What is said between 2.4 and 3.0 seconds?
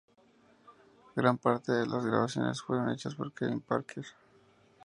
fueron